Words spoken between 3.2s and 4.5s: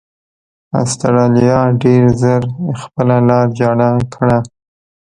لار جلا کړه.